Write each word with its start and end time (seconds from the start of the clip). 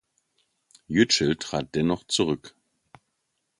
Yücel 0.87 1.35
trat 1.35 1.75
dennoch 1.75 2.03
zurück. 2.05 2.55